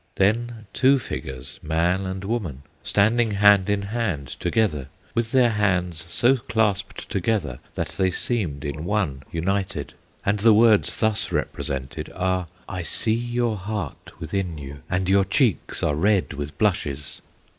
[0.15, 6.37] Then two figures, man and woman, Standing hand in hand together With their hands so
[6.37, 9.93] clasped together That they seemed in one united,
[10.25, 15.83] And the words thus represented Are, "I see your heart within you, And your cheeks
[15.83, 17.21] are red with blushes!"